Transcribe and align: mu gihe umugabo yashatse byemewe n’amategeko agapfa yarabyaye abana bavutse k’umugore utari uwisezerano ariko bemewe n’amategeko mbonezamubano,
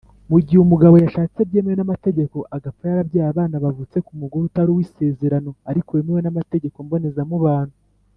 mu 0.29 0.37
gihe 0.45 0.59
umugabo 0.61 0.95
yashatse 1.03 1.39
byemewe 1.49 1.75
n’amategeko 1.77 2.37
agapfa 2.55 2.83
yarabyaye 2.89 3.27
abana 3.31 3.55
bavutse 3.65 3.97
k’umugore 4.05 4.43
utari 4.45 4.69
uwisezerano 4.71 5.49
ariko 5.69 5.89
bemewe 5.97 6.21
n’amategeko 6.23 6.77
mbonezamubano, 6.87 7.73